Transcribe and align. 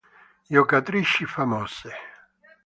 Giocatrici 0.49 1.27
famose 1.27 1.91